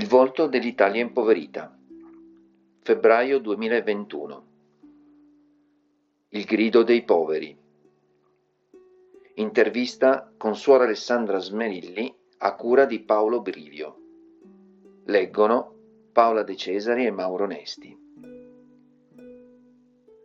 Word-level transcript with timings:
Il 0.00 0.06
volto 0.06 0.46
dell'Italia 0.46 1.02
impoverita. 1.02 1.78
Febbraio 2.80 3.38
2021. 3.38 4.46
Il 6.30 6.44
grido 6.44 6.82
dei 6.82 7.02
poveri. 7.02 7.54
Intervista 9.34 10.32
con 10.38 10.56
suora 10.56 10.84
Alessandra 10.84 11.36
Smerilli 11.36 12.10
a 12.38 12.56
cura 12.56 12.86
di 12.86 13.00
Paolo 13.00 13.42
Brivio. 13.42 13.96
Leggono 15.04 15.74
Paola 16.12 16.44
De 16.44 16.56
Cesari 16.56 17.04
e 17.04 17.10
Mauro 17.10 17.44
Nesti. 17.44 17.94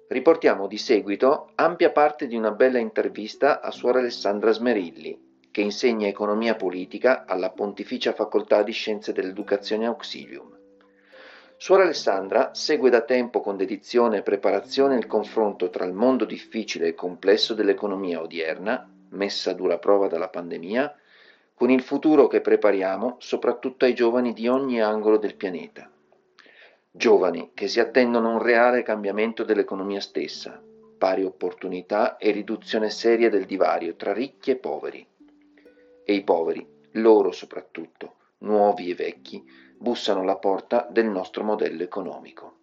Riportiamo 0.07 0.67
di 0.67 0.77
seguito 0.77 1.49
ampia 1.55 1.91
parte 1.91 2.27
di 2.27 2.37
una 2.37 2.51
bella 2.51 2.79
intervista 2.79 3.59
a 3.59 3.71
suora 3.71 3.99
Alessandra 3.99 4.53
Smerilli, 4.53 5.34
che 5.55 5.61
insegna 5.61 6.05
economia 6.05 6.55
politica 6.55 7.23
alla 7.25 7.49
Pontificia 7.49 8.11
Facoltà 8.11 8.61
di 8.61 8.73
Scienze 8.73 9.13
dell'Educazione 9.13 9.85
Auxilium. 9.85 10.53
Suora 11.55 11.83
Alessandra 11.83 12.53
segue 12.53 12.89
da 12.89 12.99
tempo 13.03 13.39
con 13.39 13.55
dedizione 13.55 14.17
e 14.17 14.21
preparazione 14.21 14.97
il 14.97 15.07
confronto 15.07 15.69
tra 15.69 15.85
il 15.85 15.93
mondo 15.93 16.25
difficile 16.25 16.87
e 16.87 16.93
complesso 16.93 17.53
dell'economia 17.53 18.19
odierna, 18.19 18.85
messa 19.11 19.51
a 19.51 19.53
dura 19.53 19.77
prova 19.77 20.09
dalla 20.09 20.27
pandemia, 20.27 20.93
con 21.53 21.69
il 21.69 21.83
futuro 21.83 22.27
che 22.27 22.41
prepariamo 22.41 23.15
soprattutto 23.19 23.85
ai 23.85 23.93
giovani 23.93 24.33
di 24.33 24.49
ogni 24.49 24.81
angolo 24.81 25.15
del 25.15 25.35
pianeta. 25.35 25.89
Giovani 26.91 27.51
che 27.53 27.69
si 27.69 27.79
attendono 27.79 28.29
un 28.29 28.43
reale 28.43 28.83
cambiamento 28.83 29.45
dell'economia 29.45 30.01
stessa, 30.01 30.61
pari 30.97 31.23
opportunità 31.23 32.17
e 32.17 32.31
riduzione 32.31 32.89
seria 32.89 33.29
del 33.29 33.45
divario 33.45 33.95
tra 33.95 34.11
ricchi 34.11 34.51
e 34.51 34.57
poveri 34.57 35.07
e 36.05 36.13
i 36.13 36.23
poveri, 36.23 36.65
loro 36.93 37.31
soprattutto, 37.31 38.15
nuovi 38.39 38.91
e 38.91 38.95
vecchi, 38.95 39.43
bussano 39.77 40.21
alla 40.21 40.37
porta 40.37 40.87
del 40.89 41.07
nostro 41.07 41.43
modello 41.43 41.83
economico. 41.83 42.59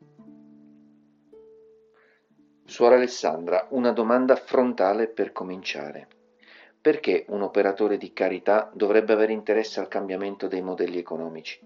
Suora 2.64 2.94
Alessandra, 2.94 3.66
una 3.70 3.92
domanda 3.92 4.36
frontale 4.36 5.08
per 5.08 5.32
cominciare. 5.32 6.08
Perché 6.80 7.26
un 7.28 7.42
operatore 7.42 7.96
di 7.96 8.12
carità 8.12 8.70
dovrebbe 8.72 9.12
avere 9.12 9.32
interesse 9.32 9.78
al 9.78 9.88
cambiamento 9.88 10.48
dei 10.48 10.62
modelli 10.62 10.98
economici? 10.98 11.60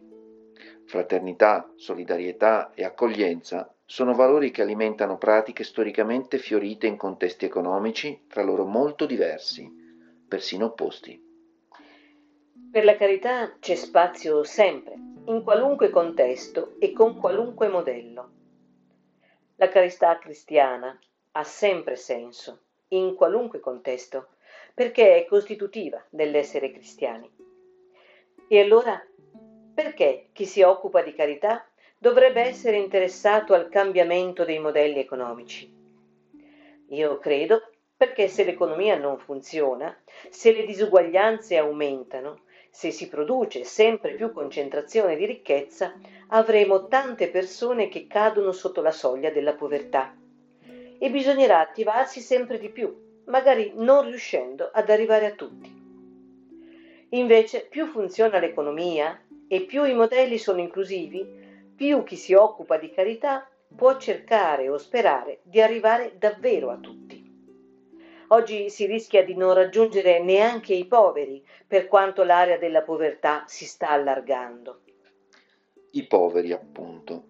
Fraternità, 0.84 1.72
solidarietà 1.76 2.72
e 2.74 2.84
accoglienza 2.84 3.72
sono 3.84 4.14
valori 4.14 4.50
che 4.50 4.62
alimentano 4.62 5.16
pratiche 5.16 5.64
storicamente 5.64 6.38
fiorite 6.38 6.86
in 6.86 6.96
contesti 6.96 7.44
economici 7.44 8.24
tra 8.26 8.42
loro 8.42 8.64
molto 8.64 9.06
diversi, 9.06 9.70
persino 10.26 10.66
opposti. 10.66 11.25
Per 12.70 12.84
la 12.84 12.96
carità 12.96 13.56
c'è 13.58 13.74
spazio 13.74 14.42
sempre, 14.42 14.94
in 15.26 15.42
qualunque 15.42 15.88
contesto 15.88 16.74
e 16.78 16.92
con 16.92 17.16
qualunque 17.16 17.68
modello. 17.68 18.30
La 19.56 19.68
carità 19.68 20.18
cristiana 20.18 20.98
ha 21.32 21.44
sempre 21.44 21.96
senso, 21.96 22.60
in 22.88 23.14
qualunque 23.14 23.60
contesto, 23.60 24.28
perché 24.74 25.16
è 25.16 25.26
costitutiva 25.26 26.04
dell'essere 26.10 26.70
cristiani. 26.70 27.30
E 28.48 28.60
allora, 28.60 29.00
perché 29.74 30.28
chi 30.32 30.44
si 30.44 30.60
occupa 30.62 31.02
di 31.02 31.14
carità 31.14 31.66
dovrebbe 31.98 32.42
essere 32.42 32.76
interessato 32.76 33.54
al 33.54 33.68
cambiamento 33.68 34.44
dei 34.44 34.58
modelli 34.58 34.98
economici? 34.98 35.72
Io 36.88 37.18
credo 37.18 37.70
perché 37.96 38.28
se 38.28 38.44
l'economia 38.44 38.96
non 38.96 39.18
funziona, 39.18 39.96
se 40.28 40.52
le 40.52 40.66
disuguaglianze 40.66 41.56
aumentano, 41.56 42.44
se 42.76 42.90
si 42.90 43.08
produce 43.08 43.64
sempre 43.64 44.12
più 44.12 44.30
concentrazione 44.32 45.16
di 45.16 45.24
ricchezza, 45.24 45.94
avremo 46.28 46.88
tante 46.88 47.30
persone 47.30 47.88
che 47.88 48.06
cadono 48.06 48.52
sotto 48.52 48.82
la 48.82 48.90
soglia 48.90 49.30
della 49.30 49.54
povertà 49.54 50.14
e 50.98 51.10
bisognerà 51.10 51.60
attivarsi 51.60 52.20
sempre 52.20 52.58
di 52.58 52.68
più, 52.68 53.22
magari 53.28 53.72
non 53.76 54.04
riuscendo 54.04 54.68
ad 54.70 54.90
arrivare 54.90 55.24
a 55.24 55.30
tutti. 55.30 55.74
Invece, 57.12 57.66
più 57.66 57.86
funziona 57.86 58.38
l'economia 58.38 59.22
e 59.48 59.62
più 59.62 59.84
i 59.84 59.94
modelli 59.94 60.36
sono 60.36 60.60
inclusivi, 60.60 61.26
più 61.74 62.04
chi 62.04 62.16
si 62.16 62.34
occupa 62.34 62.76
di 62.76 62.90
carità 62.90 63.48
può 63.74 63.96
cercare 63.96 64.68
o 64.68 64.76
sperare 64.76 65.40
di 65.44 65.62
arrivare 65.62 66.16
davvero 66.18 66.68
a 66.68 66.76
tutti. 66.76 67.05
Oggi 68.28 68.70
si 68.70 68.86
rischia 68.86 69.24
di 69.24 69.36
non 69.36 69.54
raggiungere 69.54 70.20
neanche 70.20 70.74
i 70.74 70.86
poveri, 70.86 71.44
per 71.64 71.86
quanto 71.86 72.24
l'area 72.24 72.58
della 72.58 72.82
povertà 72.82 73.44
si 73.46 73.64
sta 73.66 73.90
allargando. 73.90 74.80
I 75.92 76.06
poveri, 76.08 76.50
appunto, 76.50 77.24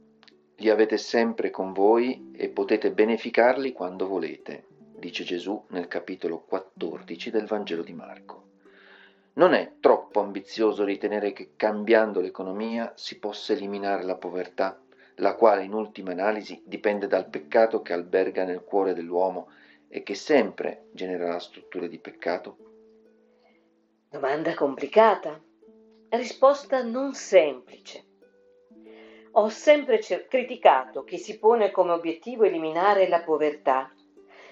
li 0.56 0.70
avete 0.70 0.96
sempre 0.96 1.50
con 1.50 1.74
voi 1.74 2.32
e 2.34 2.48
potete 2.48 2.92
beneficarli 2.92 3.72
quando 3.72 4.06
volete, 4.06 4.64
dice 4.96 5.22
Gesù 5.22 5.62
nel 5.68 5.86
capitolo 5.86 6.40
14 6.40 7.30
del 7.30 7.44
Vangelo 7.44 7.82
di 7.82 7.92
Marco. 7.92 8.44
Non 9.34 9.52
è 9.52 9.72
troppo 9.80 10.20
ambizioso 10.20 10.82
ritenere 10.82 11.34
che 11.34 11.50
cambiando 11.56 12.20
l'economia 12.20 12.94
si 12.96 13.18
possa 13.18 13.52
eliminare 13.52 14.02
la 14.02 14.16
povertà, 14.16 14.80
la 15.16 15.34
quale 15.34 15.62
in 15.62 15.74
ultima 15.74 16.12
analisi 16.12 16.62
dipende 16.64 17.06
dal 17.06 17.28
peccato 17.28 17.82
che 17.82 17.92
alberga 17.92 18.44
nel 18.44 18.64
cuore 18.64 18.94
dell'uomo 18.94 19.50
e 19.88 20.02
che 20.02 20.14
sempre 20.14 20.88
genererà 20.92 21.38
strutture 21.38 21.88
di 21.88 21.98
peccato? 21.98 22.56
Domanda 24.08 24.54
complicata. 24.54 25.40
Risposta 26.08 26.82
non 26.82 27.14
semplice. 27.14 28.04
Ho 29.32 29.48
sempre 29.48 29.98
criticato 30.28 31.04
chi 31.04 31.18
si 31.18 31.38
pone 31.38 31.70
come 31.70 31.92
obiettivo 31.92 32.44
eliminare 32.44 33.08
la 33.08 33.22
povertà, 33.22 33.92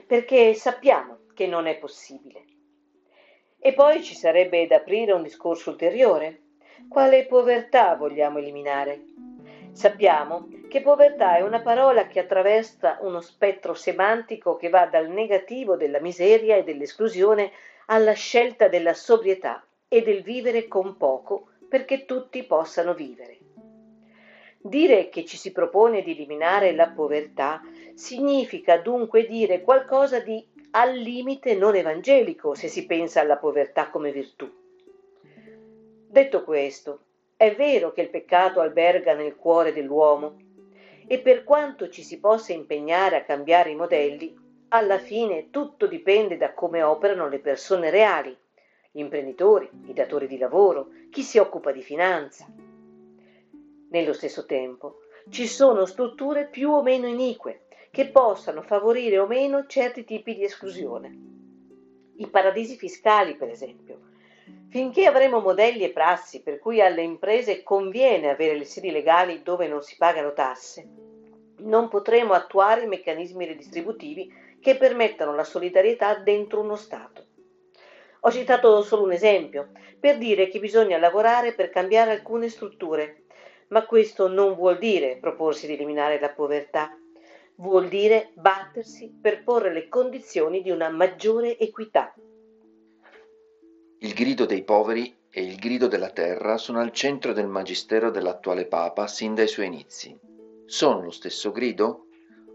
perché 0.06 0.52
sappiamo 0.54 1.20
che 1.32 1.46
non 1.46 1.66
è 1.66 1.78
possibile. 1.78 2.44
E 3.58 3.72
poi 3.72 4.02
ci 4.02 4.14
sarebbe 4.14 4.66
da 4.66 4.76
aprire 4.76 5.12
un 5.12 5.22
discorso 5.22 5.70
ulteriore. 5.70 6.42
Quale 6.88 7.24
povertà 7.24 7.94
vogliamo 7.96 8.38
eliminare? 8.38 9.04
Sappiamo 9.72 10.48
che 10.74 10.80
povertà 10.80 11.36
è 11.36 11.40
una 11.40 11.60
parola 11.60 12.08
che 12.08 12.18
attraversa 12.18 12.98
uno 13.02 13.20
spettro 13.20 13.74
semantico 13.74 14.56
che 14.56 14.70
va 14.70 14.86
dal 14.86 15.08
negativo 15.08 15.76
della 15.76 16.00
miseria 16.00 16.56
e 16.56 16.64
dell'esclusione 16.64 17.52
alla 17.86 18.14
scelta 18.14 18.66
della 18.66 18.92
sobrietà 18.92 19.64
e 19.86 20.02
del 20.02 20.24
vivere 20.24 20.66
con 20.66 20.96
poco 20.96 21.50
perché 21.68 22.06
tutti 22.06 22.42
possano 22.42 22.92
vivere. 22.92 23.38
Dire 24.58 25.10
che 25.10 25.24
ci 25.24 25.36
si 25.36 25.52
propone 25.52 26.02
di 26.02 26.10
eliminare 26.10 26.74
la 26.74 26.88
povertà 26.88 27.60
significa 27.94 28.76
dunque 28.78 29.28
dire 29.28 29.62
qualcosa 29.62 30.18
di 30.18 30.44
al 30.72 30.96
limite 30.96 31.54
non 31.54 31.76
evangelico 31.76 32.56
se 32.56 32.66
si 32.66 32.84
pensa 32.84 33.20
alla 33.20 33.36
povertà 33.36 33.90
come 33.90 34.10
virtù. 34.10 34.52
Detto 36.08 36.42
questo, 36.42 36.98
è 37.36 37.54
vero 37.54 37.92
che 37.92 38.00
il 38.00 38.10
peccato 38.10 38.58
alberga 38.58 39.14
nel 39.14 39.36
cuore 39.36 39.72
dell'uomo 39.72 40.42
e 41.06 41.18
per 41.20 41.44
quanto 41.44 41.88
ci 41.88 42.02
si 42.02 42.18
possa 42.18 42.52
impegnare 42.52 43.16
a 43.16 43.24
cambiare 43.24 43.70
i 43.70 43.76
modelli, 43.76 44.34
alla 44.68 44.98
fine 44.98 45.50
tutto 45.50 45.86
dipende 45.86 46.36
da 46.36 46.52
come 46.54 46.82
operano 46.82 47.28
le 47.28 47.38
persone 47.38 47.90
reali, 47.90 48.36
gli 48.90 49.00
imprenditori, 49.00 49.68
i 49.86 49.92
datori 49.92 50.26
di 50.26 50.38
lavoro, 50.38 50.88
chi 51.10 51.22
si 51.22 51.38
occupa 51.38 51.72
di 51.72 51.82
finanza. 51.82 52.46
Nello 53.90 54.12
stesso 54.12 54.46
tempo, 54.46 55.00
ci 55.30 55.46
sono 55.46 55.84
strutture 55.84 56.46
più 56.46 56.70
o 56.70 56.82
meno 56.82 57.06
inique 57.06 57.66
che 57.90 58.08
possano 58.08 58.62
favorire 58.62 59.18
o 59.18 59.26
meno 59.26 59.66
certi 59.66 60.04
tipi 60.04 60.34
di 60.34 60.44
esclusione. 60.44 61.16
I 62.16 62.26
paradisi 62.28 62.76
fiscali, 62.76 63.36
per 63.36 63.48
esempio, 63.48 64.03
Finché 64.68 65.06
avremo 65.06 65.40
modelli 65.40 65.84
e 65.84 65.90
prassi 65.90 66.42
per 66.42 66.58
cui 66.58 66.80
alle 66.80 67.02
imprese 67.02 67.62
conviene 67.62 68.30
avere 68.30 68.56
le 68.56 68.64
sedi 68.64 68.90
legali 68.90 69.42
dove 69.42 69.68
non 69.68 69.82
si 69.82 69.96
pagano 69.96 70.32
tasse, 70.32 70.88
non 71.58 71.88
potremo 71.88 72.32
attuare 72.32 72.86
meccanismi 72.86 73.46
redistributivi 73.46 74.32
che 74.60 74.76
permettano 74.76 75.34
la 75.34 75.44
solidarietà 75.44 76.16
dentro 76.16 76.60
uno 76.60 76.76
Stato. 76.76 77.26
Ho 78.20 78.30
citato 78.30 78.82
solo 78.82 79.02
un 79.04 79.12
esempio 79.12 79.70
per 80.00 80.18
dire 80.18 80.48
che 80.48 80.58
bisogna 80.58 80.98
lavorare 80.98 81.54
per 81.54 81.70
cambiare 81.70 82.10
alcune 82.10 82.48
strutture, 82.48 83.24
ma 83.68 83.86
questo 83.86 84.28
non 84.28 84.54
vuol 84.54 84.78
dire 84.78 85.18
proporsi 85.18 85.66
di 85.66 85.74
eliminare 85.74 86.18
la 86.18 86.30
povertà, 86.30 86.96
vuol 87.56 87.88
dire 87.88 88.30
battersi 88.34 89.16
per 89.20 89.44
porre 89.44 89.72
le 89.72 89.88
condizioni 89.88 90.62
di 90.62 90.70
una 90.70 90.88
maggiore 90.88 91.58
equità. 91.58 92.14
Il 94.04 94.12
grido 94.12 94.44
dei 94.44 94.62
poveri 94.62 95.16
e 95.30 95.42
il 95.42 95.56
grido 95.56 95.86
della 95.86 96.10
terra 96.10 96.58
sono 96.58 96.78
al 96.78 96.92
centro 96.92 97.32
del 97.32 97.46
magistero 97.46 98.10
dell'attuale 98.10 98.66
Papa 98.66 99.06
sin 99.06 99.34
dai 99.34 99.48
suoi 99.48 99.64
inizi. 99.64 100.14
Sono 100.66 101.02
lo 101.02 101.10
stesso 101.10 101.50
grido? 101.52 102.08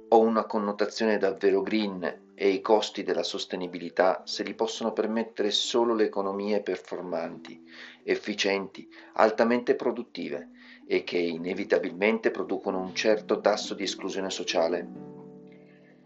O 0.10 0.20
una 0.20 0.46
connotazione 0.46 1.18
davvero 1.18 1.64
green 1.64 2.34
e 2.36 2.50
i 2.50 2.62
costi 2.62 3.02
della 3.02 3.24
sostenibilità 3.24 4.22
se 4.28 4.44
li 4.44 4.54
possono 4.54 4.94
permettere 4.94 5.50
solo 5.50 5.96
le 5.96 6.04
economie 6.04 6.62
performanti, 6.62 7.60
efficienti, 8.04 8.88
altamente 9.14 9.74
produttive 9.74 10.50
e 10.86 11.04
che 11.04 11.18
inevitabilmente 11.18 12.30
producono 12.30 12.80
un 12.80 12.94
certo 12.94 13.42
tasso 13.42 13.74
di 13.74 13.82
esclusione 13.82 14.30
sociale. 14.30 14.88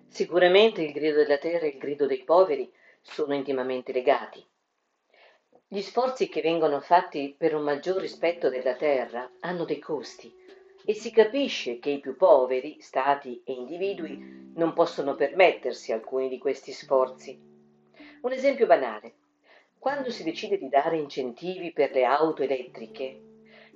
Sicuramente 0.07 0.81
il 0.83 0.93
grido 0.93 1.17
della 1.17 1.37
terra 1.37 1.65
e 1.65 1.71
il 1.71 1.77
grido 1.79 2.05
dei 2.05 2.23
poveri 2.23 2.71
sono 3.01 3.33
intimamente 3.33 3.91
legati. 3.91 4.41
Gli 5.73 5.81
sforzi 5.81 6.29
che 6.29 6.41
vengono 6.41 6.81
fatti 6.81 7.33
per 7.35 7.55
un 7.55 7.63
maggior 7.63 7.99
rispetto 7.99 8.47
della 8.47 8.75
terra 8.75 9.27
hanno 9.39 9.65
dei 9.65 9.79
costi 9.79 10.31
e 10.85 10.93
si 10.93 11.09
capisce 11.09 11.79
che 11.79 11.89
i 11.89 11.99
più 11.99 12.15
poveri, 12.15 12.79
stati 12.79 13.41
e 13.43 13.53
individui, 13.53 14.51
non 14.53 14.73
possono 14.73 15.15
permettersi 15.15 15.91
alcuni 15.91 16.29
di 16.29 16.37
questi 16.37 16.71
sforzi. 16.71 17.41
Un 18.21 18.31
esempio 18.31 18.67
banale. 18.67 19.15
Quando 19.79 20.11
si 20.11 20.23
decide 20.23 20.59
di 20.59 20.69
dare 20.69 20.97
incentivi 20.97 21.71
per 21.71 21.89
le 21.91 22.03
auto 22.03 22.43
elettriche, 22.43 23.21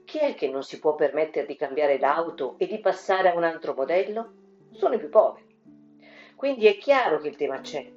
chi 0.05 0.19
è 0.19 0.35
che 0.35 0.49
non 0.49 0.61
si 0.61 0.77
può 0.79 0.93
permettere 0.93 1.47
di 1.47 1.55
cambiare 1.55 1.97
l'auto 1.97 2.59
e 2.59 2.67
di 2.67 2.77
passare 2.77 3.31
a 3.31 3.35
un 3.35 3.43
altro 3.43 3.73
modello? 3.73 4.33
Sono 4.73 4.93
i 4.93 4.99
più 4.99 5.09
poveri. 5.09 5.47
Quindi 6.35 6.67
è 6.67 6.77
chiaro 6.77 7.17
che 7.17 7.29
il 7.29 7.35
tema 7.35 7.59
c'è. 7.59 7.91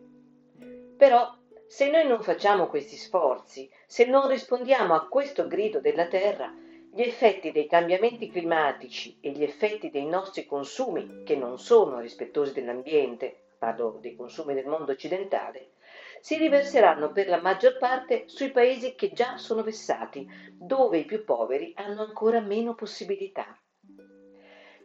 Però 0.96 1.36
se 1.70 1.88
noi 1.88 2.04
non 2.04 2.20
facciamo 2.20 2.66
questi 2.66 2.96
sforzi, 2.96 3.70
se 3.86 4.04
non 4.04 4.26
rispondiamo 4.26 4.92
a 4.92 5.06
questo 5.06 5.46
grido 5.46 5.78
della 5.78 6.08
terra, 6.08 6.52
gli 6.92 7.00
effetti 7.00 7.52
dei 7.52 7.68
cambiamenti 7.68 8.28
climatici 8.28 9.16
e 9.20 9.30
gli 9.30 9.44
effetti 9.44 9.88
dei 9.88 10.04
nostri 10.04 10.46
consumi, 10.46 11.22
che 11.22 11.36
non 11.36 11.60
sono 11.60 12.00
rispettosi 12.00 12.52
dell'ambiente, 12.52 13.52
parlo 13.56 13.98
dei 14.00 14.16
consumi 14.16 14.54
del 14.54 14.66
mondo 14.66 14.90
occidentale, 14.90 15.74
si 16.20 16.36
riverseranno 16.38 17.12
per 17.12 17.28
la 17.28 17.40
maggior 17.40 17.78
parte 17.78 18.24
sui 18.26 18.50
paesi 18.50 18.96
che 18.96 19.12
già 19.12 19.36
sono 19.36 19.62
vessati, 19.62 20.26
dove 20.50 20.98
i 20.98 21.04
più 21.04 21.22
poveri 21.22 21.72
hanno 21.76 22.02
ancora 22.02 22.40
meno 22.40 22.74
possibilità. 22.74 23.46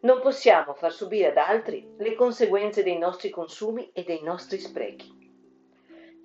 Non 0.01 0.21
possiamo 0.21 0.75
far 0.75 0.91
subire 0.91 1.29
ad 1.29 1.38
altri 1.38 1.95
le 1.97 2.13
conseguenze 2.13 2.83
dei 2.83 2.99
nostri 2.99 3.31
consumi 3.31 3.89
e 3.91 4.03
dei 4.03 4.21
nostri 4.21 4.59
sprechi. 4.59 5.14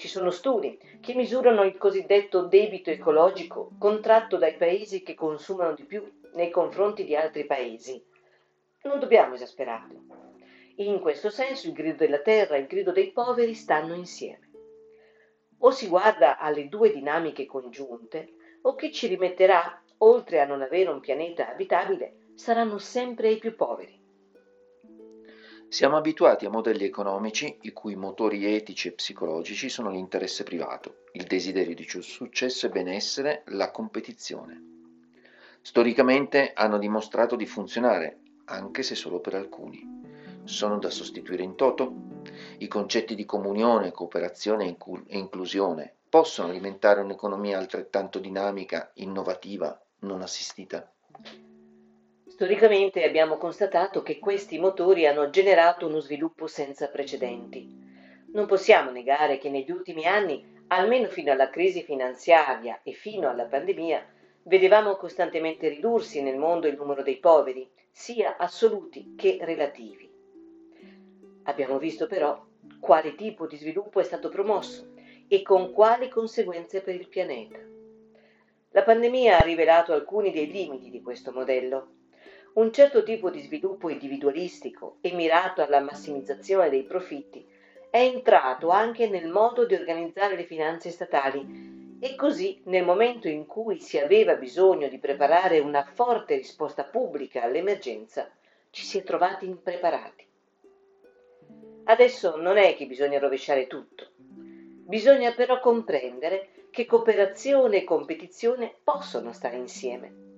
Ci 0.00 0.08
sono 0.08 0.30
studi 0.30 0.80
che 0.98 1.12
misurano 1.12 1.62
il 1.62 1.76
cosiddetto 1.76 2.46
debito 2.46 2.88
ecologico 2.88 3.72
contratto 3.78 4.38
dai 4.38 4.56
paesi 4.56 5.02
che 5.02 5.12
consumano 5.12 5.74
di 5.74 5.84
più 5.84 6.02
nei 6.32 6.48
confronti 6.48 7.04
di 7.04 7.14
altri 7.14 7.44
paesi. 7.44 8.02
Non 8.84 8.98
dobbiamo 8.98 9.34
esasperarlo. 9.34 10.00
In 10.76 11.00
questo 11.00 11.28
senso 11.28 11.66
il 11.66 11.74
grido 11.74 11.98
della 11.98 12.20
terra 12.20 12.56
e 12.56 12.60
il 12.60 12.66
grido 12.66 12.92
dei 12.92 13.12
poveri 13.12 13.52
stanno 13.52 13.92
insieme 13.92 14.48
o 15.58 15.70
si 15.70 15.86
guarda 15.86 16.38
alle 16.38 16.70
due 16.70 16.90
dinamiche 16.90 17.44
congiunte, 17.44 18.32
o 18.62 18.74
chi 18.76 18.90
ci 18.90 19.06
rimetterà, 19.06 19.82
oltre 19.98 20.40
a 20.40 20.46
non 20.46 20.62
avere 20.62 20.88
un 20.88 21.00
pianeta 21.00 21.50
abitabile, 21.50 22.28
saranno 22.36 22.78
sempre 22.78 23.28
i 23.28 23.36
più 23.36 23.54
poveri. 23.54 23.99
Siamo 25.70 25.96
abituati 25.96 26.46
a 26.46 26.50
modelli 26.50 26.82
economici 26.82 27.58
i 27.60 27.72
cui 27.72 27.94
motori 27.94 28.56
etici 28.56 28.88
e 28.88 28.92
psicologici 28.92 29.68
sono 29.68 29.88
l'interesse 29.88 30.42
privato, 30.42 31.04
il 31.12 31.22
desiderio 31.22 31.76
di 31.76 31.86
successo 31.88 32.66
e 32.66 32.70
benessere, 32.70 33.44
la 33.50 33.70
competizione. 33.70 34.60
Storicamente 35.60 36.50
hanno 36.54 36.76
dimostrato 36.76 37.36
di 37.36 37.46
funzionare, 37.46 38.18
anche 38.46 38.82
se 38.82 38.96
solo 38.96 39.20
per 39.20 39.34
alcuni 39.34 39.98
sono 40.42 40.76
da 40.78 40.90
sostituire 40.90 41.44
in 41.44 41.54
toto? 41.54 41.94
I 42.58 42.66
concetti 42.66 43.14
di 43.14 43.24
comunione, 43.24 43.92
cooperazione 43.92 44.76
e 45.06 45.18
inclusione 45.18 45.94
possono 46.08 46.48
alimentare 46.48 47.00
un'economia 47.00 47.56
altrettanto 47.56 48.18
dinamica, 48.18 48.90
innovativa, 48.94 49.80
non 50.00 50.20
assistita? 50.20 50.92
Storicamente 52.40 53.04
abbiamo 53.04 53.36
constatato 53.36 54.00
che 54.00 54.18
questi 54.18 54.58
motori 54.58 55.06
hanno 55.06 55.28
generato 55.28 55.86
uno 55.86 56.00
sviluppo 56.00 56.46
senza 56.46 56.88
precedenti. 56.88 57.68
Non 58.32 58.46
possiamo 58.46 58.90
negare 58.90 59.36
che 59.36 59.50
negli 59.50 59.70
ultimi 59.70 60.06
anni, 60.06 60.62
almeno 60.68 61.08
fino 61.08 61.32
alla 61.32 61.50
crisi 61.50 61.82
finanziaria 61.82 62.80
e 62.82 62.92
fino 62.92 63.28
alla 63.28 63.44
pandemia, 63.44 64.02
vedevamo 64.44 64.96
costantemente 64.96 65.68
ridursi 65.68 66.22
nel 66.22 66.38
mondo 66.38 66.66
il 66.66 66.78
numero 66.78 67.02
dei 67.02 67.18
poveri, 67.18 67.70
sia 67.90 68.38
assoluti 68.38 69.12
che 69.18 69.36
relativi. 69.42 70.10
Abbiamo 71.42 71.76
visto 71.76 72.06
però 72.06 72.42
quale 72.80 73.16
tipo 73.16 73.46
di 73.46 73.58
sviluppo 73.58 74.00
è 74.00 74.04
stato 74.04 74.30
promosso 74.30 74.94
e 75.28 75.42
con 75.42 75.72
quali 75.72 76.08
conseguenze 76.08 76.80
per 76.80 76.94
il 76.94 77.08
pianeta. 77.08 77.58
La 78.70 78.82
pandemia 78.82 79.40
ha 79.40 79.44
rivelato 79.44 79.92
alcuni 79.92 80.32
dei 80.32 80.50
limiti 80.50 80.88
di 80.88 81.02
questo 81.02 81.32
modello. 81.32 81.98
Un 82.52 82.72
certo 82.72 83.04
tipo 83.04 83.30
di 83.30 83.42
sviluppo 83.42 83.90
individualistico 83.90 84.96
e 85.00 85.12
mirato 85.12 85.62
alla 85.62 85.78
massimizzazione 85.78 86.68
dei 86.68 86.82
profitti 86.82 87.46
è 87.88 87.98
entrato 87.98 88.70
anche 88.70 89.08
nel 89.08 89.28
modo 89.28 89.64
di 89.64 89.74
organizzare 89.74 90.34
le 90.34 90.44
finanze 90.44 90.90
statali 90.90 91.98
e 92.00 92.16
così 92.16 92.60
nel 92.64 92.84
momento 92.84 93.28
in 93.28 93.46
cui 93.46 93.78
si 93.78 93.98
aveva 93.98 94.34
bisogno 94.34 94.88
di 94.88 94.98
preparare 94.98 95.60
una 95.60 95.84
forte 95.94 96.34
risposta 96.34 96.82
pubblica 96.82 97.44
all'emergenza, 97.44 98.28
ci 98.70 98.84
si 98.84 98.98
è 98.98 99.04
trovati 99.04 99.46
impreparati. 99.46 100.26
Adesso 101.84 102.36
non 102.36 102.56
è 102.56 102.74
che 102.74 102.86
bisogna 102.86 103.20
rovesciare 103.20 103.68
tutto, 103.68 104.08
bisogna 104.16 105.32
però 105.34 105.60
comprendere 105.60 106.48
che 106.70 106.84
cooperazione 106.84 107.78
e 107.78 107.84
competizione 107.84 108.74
possono 108.82 109.32
stare 109.32 109.56
insieme 109.56 110.29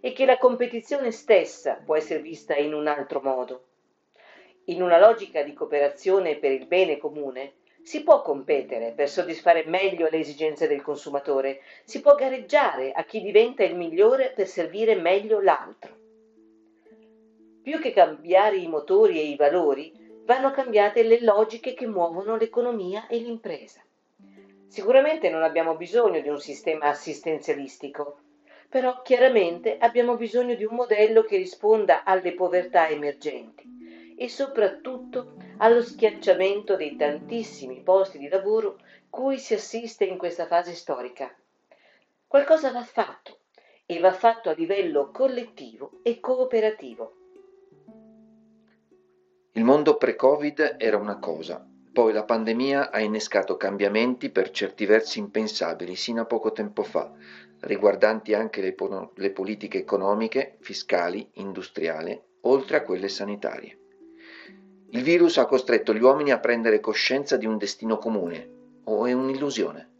e 0.00 0.12
che 0.12 0.24
la 0.24 0.38
competizione 0.38 1.10
stessa 1.10 1.74
può 1.84 1.96
essere 1.96 2.20
vista 2.20 2.54
in 2.54 2.74
un 2.74 2.86
altro 2.86 3.20
modo. 3.20 3.64
In 4.66 4.82
una 4.82 4.98
logica 4.98 5.42
di 5.42 5.52
cooperazione 5.52 6.36
per 6.36 6.50
il 6.52 6.66
bene 6.66 6.98
comune 6.98 7.54
si 7.82 8.02
può 8.02 8.20
competere 8.20 8.92
per 8.92 9.08
soddisfare 9.08 9.64
meglio 9.66 10.08
le 10.10 10.18
esigenze 10.18 10.66
del 10.66 10.82
consumatore, 10.82 11.60
si 11.84 12.00
può 12.00 12.16
gareggiare 12.16 12.90
a 12.90 13.04
chi 13.04 13.20
diventa 13.20 13.62
il 13.62 13.76
migliore 13.76 14.32
per 14.34 14.48
servire 14.48 14.96
meglio 14.96 15.40
l'altro. 15.40 15.94
Più 17.62 17.78
che 17.78 17.92
cambiare 17.92 18.56
i 18.56 18.66
motori 18.66 19.20
e 19.20 19.24
i 19.24 19.36
valori, 19.36 19.92
vanno 20.24 20.50
cambiate 20.50 21.04
le 21.04 21.22
logiche 21.22 21.74
che 21.74 21.86
muovono 21.86 22.36
l'economia 22.36 23.06
e 23.06 23.18
l'impresa. 23.18 23.80
Sicuramente 24.66 25.30
non 25.30 25.44
abbiamo 25.44 25.76
bisogno 25.76 26.20
di 26.20 26.28
un 26.28 26.40
sistema 26.40 26.86
assistenzialistico, 26.86 28.18
però 28.68 29.02
chiaramente 29.02 29.78
abbiamo 29.78 30.16
bisogno 30.16 30.54
di 30.54 30.64
un 30.64 30.74
modello 30.74 31.22
che 31.22 31.36
risponda 31.36 32.04
alle 32.04 32.34
povertà 32.34 32.88
emergenti 32.88 34.14
e 34.16 34.28
soprattutto 34.28 35.36
allo 35.58 35.82
schiacciamento 35.82 36.76
dei 36.76 36.96
tantissimi 36.96 37.82
posti 37.82 38.18
di 38.18 38.28
lavoro 38.28 38.78
cui 39.10 39.38
si 39.38 39.54
assiste 39.54 40.04
in 40.04 40.18
questa 40.18 40.46
fase 40.46 40.74
storica. 40.74 41.34
Qualcosa 42.26 42.72
va 42.72 42.82
fatto 42.82 43.38
e 43.86 44.00
va 44.00 44.12
fatto 44.12 44.50
a 44.50 44.54
livello 44.54 45.10
collettivo 45.10 46.00
e 46.02 46.18
cooperativo. 46.18 47.14
Il 49.52 49.64
mondo 49.64 49.96
pre-Covid 49.96 50.76
era 50.78 50.98
una 50.98 51.18
cosa, 51.18 51.66
poi 51.92 52.12
la 52.12 52.24
pandemia 52.24 52.90
ha 52.90 53.00
innescato 53.00 53.56
cambiamenti 53.56 54.28
per 54.28 54.50
certi 54.50 54.84
versi 54.84 55.18
impensabili 55.18 55.96
sino 55.96 56.20
a 56.20 56.26
poco 56.26 56.52
tempo 56.52 56.82
fa, 56.82 57.10
riguardanti 57.60 58.34
anche 58.34 58.60
le, 58.60 58.72
po- 58.72 59.12
le 59.14 59.30
politiche 59.30 59.78
economiche, 59.78 60.56
fiscali, 60.60 61.28
industriali, 61.34 62.20
oltre 62.42 62.76
a 62.76 62.82
quelle 62.82 63.08
sanitarie. 63.08 63.78
Il 64.90 65.02
virus 65.02 65.38
ha 65.38 65.46
costretto 65.46 65.92
gli 65.92 66.02
uomini 66.02 66.30
a 66.30 66.38
prendere 66.38 66.80
coscienza 66.80 67.36
di 67.36 67.46
un 67.46 67.58
destino 67.58 67.98
comune, 67.98 68.80
o 68.84 69.06
è 69.06 69.12
un'illusione? 69.12 69.90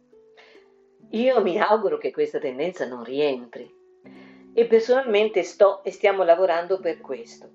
Io 1.11 1.41
mi 1.41 1.59
auguro 1.59 1.97
che 1.97 2.11
questa 2.11 2.39
tendenza 2.39 2.85
non 2.85 3.03
rientri 3.03 3.73
e 4.53 4.65
personalmente 4.65 5.43
sto 5.43 5.83
e 5.83 5.91
stiamo 5.91 6.23
lavorando 6.23 6.79
per 6.79 6.99
questo. 6.99 7.49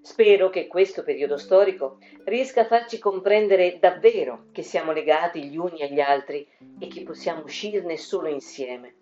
Spero 0.00 0.50
che 0.50 0.66
questo 0.66 1.02
periodo 1.02 1.38
storico 1.38 1.98
riesca 2.24 2.62
a 2.62 2.66
farci 2.66 2.98
comprendere 2.98 3.78
davvero 3.80 4.46
che 4.52 4.62
siamo 4.62 4.92
legati 4.92 5.44
gli 5.44 5.56
uni 5.56 5.82
agli 5.82 6.00
altri 6.00 6.46
e 6.78 6.88
che 6.88 7.02
possiamo 7.02 7.42
uscirne 7.42 7.96
solo 7.96 8.28
insieme. 8.28 8.94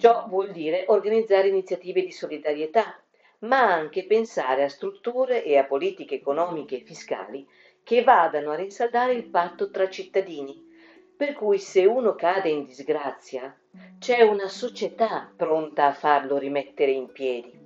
Ciò 0.00 0.26
vuol 0.28 0.50
dire 0.50 0.84
organizzare 0.86 1.48
iniziative 1.48 2.02
di 2.02 2.10
solidarietà, 2.10 2.98
ma 3.40 3.70
anche 3.70 4.06
pensare 4.06 4.62
a 4.62 4.68
strutture 4.70 5.44
e 5.44 5.58
a 5.58 5.66
politiche 5.66 6.14
economiche 6.14 6.76
e 6.78 6.84
fiscali 6.84 7.46
che 7.82 8.02
vadano 8.02 8.50
a 8.50 8.54
rinsaldare 8.54 9.12
il 9.12 9.28
patto 9.28 9.70
tra 9.70 9.90
cittadini, 9.90 10.66
per 11.14 11.34
cui 11.34 11.58
se 11.58 11.84
uno 11.84 12.14
cade 12.14 12.48
in 12.48 12.64
disgrazia, 12.64 13.54
c'è 13.98 14.22
una 14.22 14.48
società 14.48 15.30
pronta 15.36 15.88
a 15.88 15.92
farlo 15.92 16.38
rimettere 16.38 16.92
in 16.92 17.12
piedi. 17.12 17.59